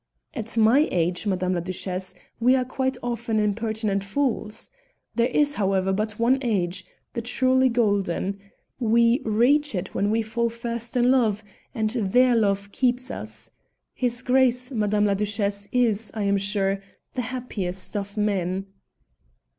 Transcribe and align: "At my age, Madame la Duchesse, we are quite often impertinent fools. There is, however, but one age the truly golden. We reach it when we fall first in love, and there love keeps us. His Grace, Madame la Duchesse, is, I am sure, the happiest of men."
"At 0.33 0.57
my 0.57 0.87
age, 0.91 1.27
Madame 1.27 1.53
la 1.53 1.59
Duchesse, 1.59 2.15
we 2.39 2.55
are 2.55 2.65
quite 2.65 2.97
often 3.03 3.37
impertinent 3.37 4.03
fools. 4.03 4.71
There 5.13 5.27
is, 5.27 5.53
however, 5.53 5.93
but 5.93 6.17
one 6.17 6.39
age 6.41 6.87
the 7.13 7.21
truly 7.21 7.69
golden. 7.69 8.39
We 8.79 9.21
reach 9.23 9.75
it 9.75 9.93
when 9.93 10.09
we 10.09 10.23
fall 10.23 10.49
first 10.49 10.97
in 10.97 11.11
love, 11.11 11.43
and 11.75 11.91
there 11.91 12.33
love 12.35 12.71
keeps 12.71 13.11
us. 13.11 13.51
His 13.93 14.23
Grace, 14.23 14.71
Madame 14.71 15.05
la 15.05 15.13
Duchesse, 15.13 15.67
is, 15.71 16.09
I 16.15 16.23
am 16.23 16.37
sure, 16.39 16.81
the 17.13 17.21
happiest 17.21 17.95
of 17.95 18.17
men." 18.17 18.65